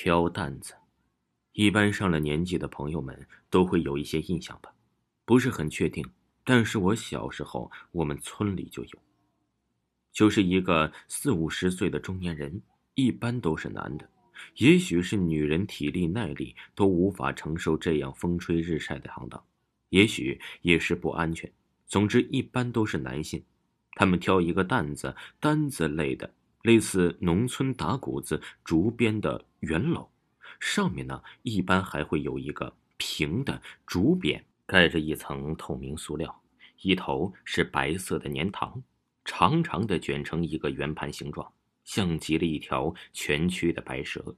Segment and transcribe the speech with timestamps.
[0.00, 0.74] 挑担子，
[1.54, 4.72] 一般上了年纪的朋友们都会有一些印象吧，
[5.24, 6.08] 不是很确定。
[6.44, 8.90] 但是我小时候，我们村里就有，
[10.12, 12.62] 就是一个四五十岁的中年人，
[12.94, 14.08] 一般都是男的，
[14.58, 19.44] 也许是女人体力耐力都无法承受这样风吹日晒的行当，
[19.88, 21.52] 也许也是不安全。
[21.88, 23.44] 总之，一般都是男性，
[23.94, 26.32] 他们挑一个担子，担子类的，
[26.62, 30.08] 类似农村打谷子竹编的圆篓，
[30.60, 34.42] 上面呢一般还会有一个平的竹匾。
[34.70, 36.42] 盖着一层透明塑料，
[36.82, 38.82] 一头是白色的粘糖，
[39.24, 41.50] 长长的卷成一个圆盘形状，
[41.84, 44.36] 像极了一条蜷曲的白蛇。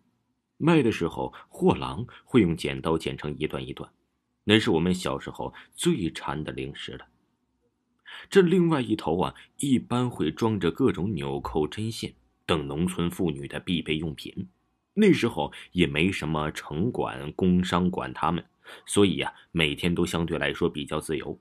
[0.56, 3.90] 卖的时候，货郎会用剪刀剪成一段一段，
[4.44, 7.04] 那是我们小时候最馋的零食了。
[8.28, 12.14] 这另外一头啊，一般会装着各种纽扣、针线
[12.46, 14.48] 等农村妇女的必备用品。
[14.94, 18.44] 那时候也没什么城管、工商管他们。
[18.86, 21.36] 所以呀，每天都相对来说比较自由。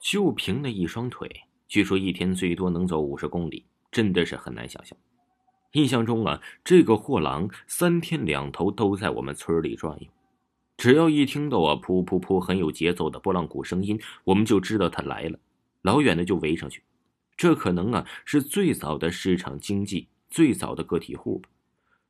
[0.00, 1.28] 就凭那一双腿，
[1.68, 4.96] 据说一天最多能走五十公里，真的是很难想象。
[5.72, 10.08] 印象中啊，这个货郎三天两头都在我们村里转悠。
[10.78, 15.38] 只要一听到啊噗噗噗很有节奏的拨浪鼓声音，我们就知道他来了，
[15.82, 16.82] 老远的就围上去。
[17.36, 21.48] 这可能啊是最早的市场经济，最早的个体户吧。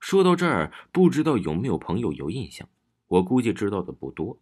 [0.00, 2.68] 说到这儿，不知道有没有朋友有印象？
[3.06, 4.38] 我估计知道的不多，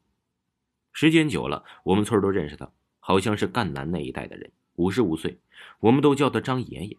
[0.92, 5.38] 时间久了，我们村都认识他，好像是赣南那一带的人，五十五岁，
[5.80, 6.96] 我们都叫他张爷爷。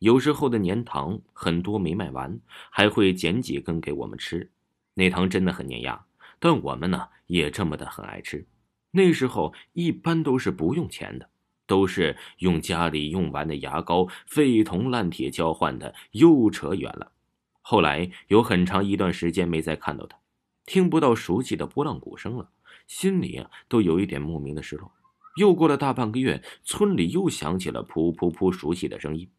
[0.00, 4.50] 有时候的年糖很多没卖完，还会捡几根给我们吃。
[4.94, 6.04] 那糖真的很粘牙，
[6.38, 8.46] 但我们呢也这么的很爱吃。
[8.90, 11.29] 那时候一般都是不用钱的，
[11.70, 17.12] 都是用家里用完的牙膏废铜烂铁交换的，又扯远了。
[17.60, 20.18] 后来有很长一段时间没再看到他。
[20.66, 22.50] 听不到熟悉的拨浪鼓声了，
[22.88, 24.90] 心里啊都有一点莫名的失落。
[25.36, 29.30] 又过了大半个月，村里又响起了噗噗噗熟悉的声音，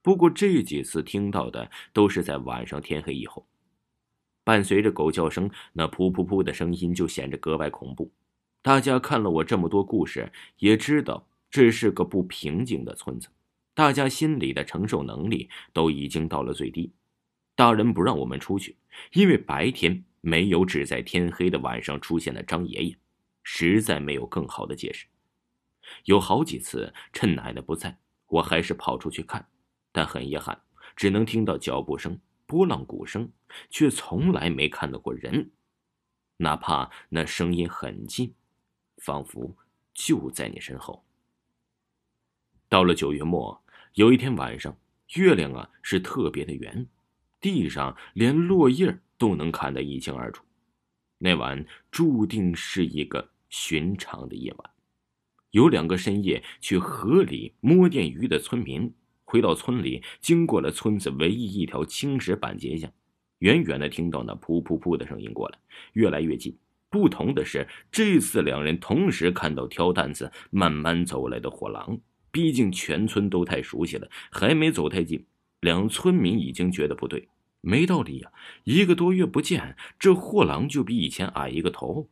[0.00, 3.44] 不过这几次听到的都是在晚上天黑以后，
[4.44, 8.12] 伴随着狗叫声，那噗噗噗的声音就显得格外恐怖。
[8.62, 13.28] 大家看了我这么多故事，也知道这是个不平静的村子，
[13.74, 16.92] 大家心里的承受能力都已经到了最低。
[17.54, 18.76] 大人不让我们出去，
[19.12, 20.04] 因为白天。
[20.22, 22.94] 没有只在天黑的晚上出现的张爷爷，
[23.42, 25.06] 实在没有更好的解释。
[26.04, 29.48] 有好几次趁奶奶不在，我还是跑出去看，
[29.92, 30.60] 但很遗憾，
[30.94, 33.32] 只能听到脚步声、波浪鼓声，
[33.70, 35.50] 却从来没看到过人，
[36.36, 38.34] 哪怕那声音很近，
[38.98, 39.56] 仿佛
[39.94, 41.02] 就在你身后。
[42.70, 43.60] 到了九月末，
[43.94, 44.78] 有一天晚上，
[45.16, 46.86] 月亮啊是特别的圆，
[47.40, 50.44] 地上连落叶都能看得一清二楚。
[51.18, 54.70] 那晚注定是一个寻常的夜晚。
[55.50, 58.94] 有两个深夜去河里摸电鱼的村民，
[59.24, 62.88] 回到村里，经过了村子唯一一条青石板街巷，
[63.40, 65.58] 远远的听到那噗噗噗的声音过来，
[65.94, 66.56] 越来越近。
[66.88, 71.98] 不同的是，这次两人同时看到挑担子慢慢走来的货郎。
[72.30, 75.24] 毕竟全村都太熟悉了，还没走太近，
[75.60, 77.28] 两村民已经觉得不对。
[77.62, 78.32] 没道理呀！
[78.64, 82.08] 一个多月不见，这货郎就比以前矮一个头。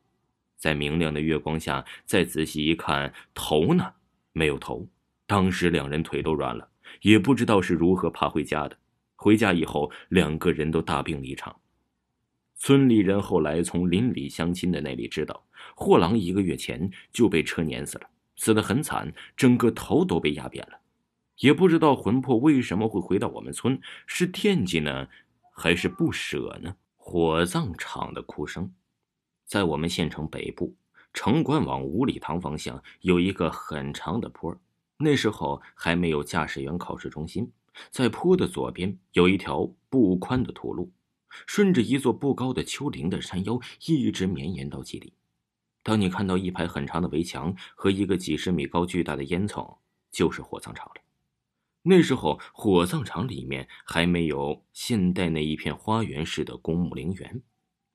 [0.57, 3.95] 在明亮的月光下，再仔细一看，头呢？
[4.33, 4.87] 没有头。
[5.27, 6.69] 当时两人腿都软了，
[7.01, 8.77] 也不知道是如何爬回家的。
[9.17, 11.57] 回家以后，两个人都大病了一场。
[12.57, 18.07] 村里人后来从邻里乡亲的那里知道，货郎一个月前就被车碾死了，
[18.39, 20.81] 死得很惨，整个头都被压扁了。
[21.41, 25.09] 也不知道魂魄为什么会回到我们村，是惦记呢？
[25.53, 26.75] 还是不舍呢。
[26.97, 28.73] 火葬场的哭声，
[29.45, 30.75] 在我们县城北部
[31.13, 34.57] 城关往五里塘方向有一个很长的坡，
[34.99, 37.51] 那时候还没有驾驶员考试中心。
[37.91, 40.91] 在坡的左边有一条不宽的土路，
[41.47, 45.13] 顺着一座不高的丘陵的山腰一直绵延到几里。
[45.89, 49.79] 当你看到一排很长的围墙和一个几十米高巨大的烟囱，
[50.13, 51.01] 就是火葬场了。
[51.81, 57.43] 那时候，火葬场里面还没有现代那一片花园式的公墓陵园。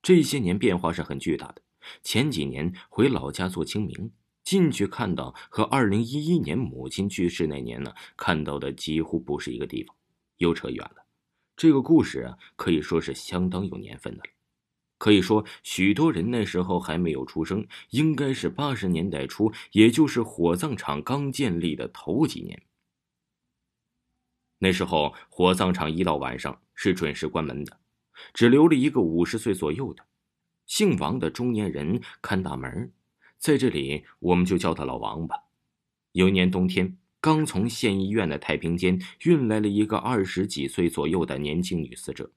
[0.02, 1.62] 这些年变化是很巨大的。
[2.02, 4.12] 前几年回老家做清明，
[4.44, 9.96] 进去看到和二零一一年母亲去世那年呢看到的几乎不是一个地方。
[10.38, 11.06] 又扯远了，
[11.56, 14.33] 这个故事啊可以说是相当有年份的了。
[15.04, 22.64] 可以说，许多人那时候还没有出生，应该是八十年代初，也就是火葬场刚建立的头几年。
[24.60, 27.78] 那时候，火葬场一到晚上是准时关门的。
[28.34, 30.06] 只留了一个五十岁左右的
[30.68, 32.94] 姓王的中年人看大门，
[33.38, 35.36] 在这里我们就叫他老王吧。
[36.14, 42.32] 有一年冬天，刚从县医院的太平间运来了一个二十几岁左右的年轻女死者，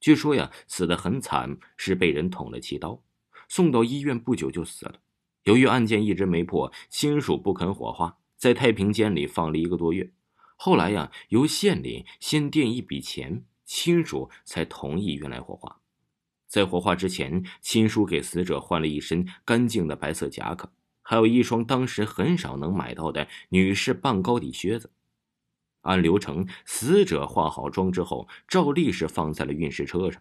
[0.00, 3.02] 据说呀死得很惨，是被人捅了七刀，
[3.48, 5.00] 送到医院不久就死了。
[5.44, 10.10] 由于案件一直没破，亲属不肯火化，在太平间里放了一个多月。
[10.56, 15.80] 后来呀，由县里先垫一笔钱，亲属才同意运来火化。
[16.46, 20.72] 在火化之前，亲属给死者换了一身干净的白色夹克，
[21.02, 24.90] 还有一双当时很少能买到的女士半高底靴子。
[25.82, 30.20] 按流程，死者化好妆之后，照例是放在了运尸车上，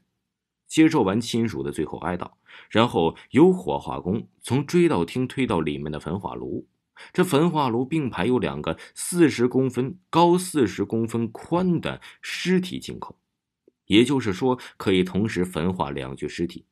[0.67, 2.31] 接受完亲属的最后哀悼，
[2.69, 6.67] 然后由火化工从追悼厅推到里面的焚化炉。
[7.13, 13.15] 这焚化炉并排有两个四十公分高、四十公分宽的尸体进口，
[13.85, 16.65] 也就是说可以同时焚化两具尸体。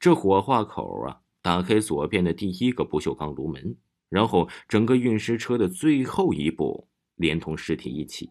[0.00, 3.76] 这火化口啊，打开左边的第一个不锈钢炉门，
[4.08, 6.88] 然后整个运尸车的最后一步
[7.18, 8.30] 连同尸体一起，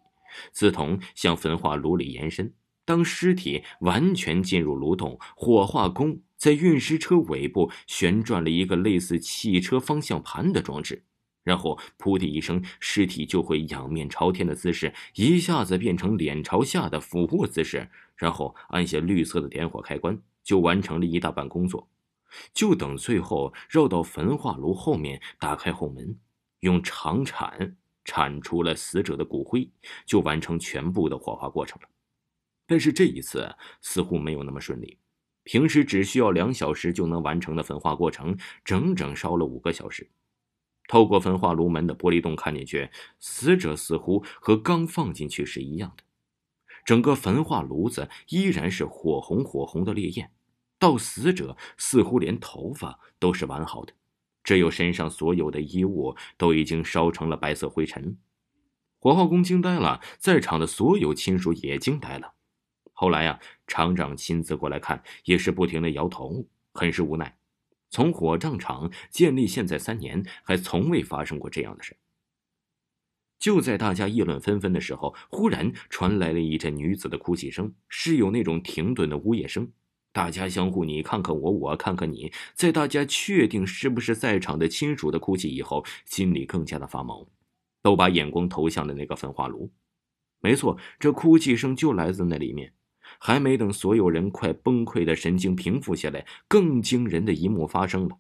[0.52, 2.54] 自同向焚化炉里延伸。
[2.84, 11.04] 当尸体完全进入炉洞，火化工在运尸车尾部旋转了一个类似汽车方向盘的装置。
[11.44, 21.90] 然后，噗的一声，尸体就会仰面朝天的姿势一下子变成脸朝下的俯卧姿势，然后按下绿色的点火开关，就完成了一大半工作。
[22.54, 26.20] 就等最后绕到焚化炉后面，打开后门，
[26.60, 29.70] 用长铲铲出了死者的骨灰，
[30.06, 31.90] 就完成全部的火化过程了。
[32.66, 34.98] 但是这一次似乎没有那么顺利，
[35.44, 40.10] 平时只需要两小时就能完成的焚化过程，整整烧了五个小时。
[40.88, 42.90] 透过焚化炉门的玻璃洞看进去，
[43.20, 46.04] 死者似乎和刚放进去是一样的。
[46.86, 50.32] 整个焚化炉子依然是火红火红的烈焰，
[50.80, 53.94] 到死者似乎连头发都是完好的，
[54.48, 58.18] 只有身上所有的衣物都已经烧成了白色灰尘。
[58.98, 62.34] 火化工惊呆了，在场的所有亲属也惊呆了。
[62.94, 67.38] 后来呀，厂长亲自过来看，也是不停的摇头，很是无奈。
[67.90, 71.98] 从火葬场建立现在三年，还从未发生过这样的事。
[73.38, 79.70] 就在大家议论纷纷的时候，忽然传来了一阵女子的哭泣声，是有那种停顿的呜咽声。
[80.18, 87.28] 大家相互你看看我，我看看你，在大家确定是不是在场的亲属的哭泣以后，心里更加的发毛，
[87.84, 89.72] 都把眼光投向了那个焚化炉。
[90.42, 92.74] 没错，这哭泣声就来自那里面。
[93.20, 98.18] 还没等所有人快崩溃的神经平复下来，更惊人的一幕发生了。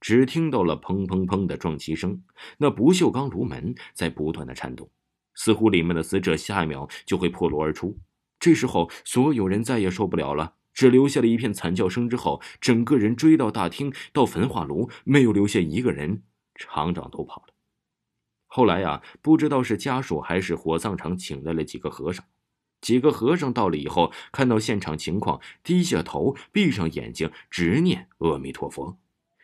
[0.00, 2.22] 只听到了砰砰砰的撞击声，
[2.58, 4.88] 那不锈钢炉门在不断的颤动，
[5.34, 7.98] 似乎里面的死者下一秒就会破炉而出。
[8.38, 12.08] 这时候，所有人再也受不了了，只留下了一片惨叫声。
[12.08, 16.22] 之后，整个人追到大厅，到焚化炉，没有留下一个人。
[16.54, 17.54] 厂长都跑了。
[18.46, 22.24] 后来呀，不知道是家属还是火葬场请来了几个和尚。
[22.82, 28.98] 几个和尚到了以后，看到现场情况，低下头，闭上眼睛，直念阿弥陀佛。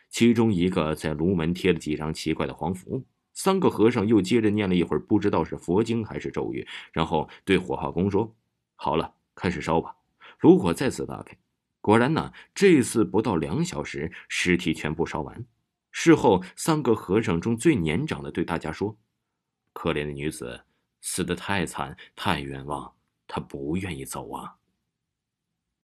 [0.09, 3.03] 其中一个在炉门贴了几张奇怪的黄符。
[3.33, 8.35] 三个和尚又接着念了一会儿，不知道是佛经还是咒语，然后对火化工说
[8.77, 9.95] ：“好了，开始烧吧。”
[10.43, 11.37] 炉火再次打开，
[11.79, 15.45] 果然呢，这次不到两小时，尸体全部烧完。
[15.89, 18.97] 事后，三个和尚中最年长的对大家说
[19.71, 20.65] ：“可怜的女子，
[20.99, 22.93] 死得太惨，太冤枉。”
[23.25, 24.57] 她不愿意走啊。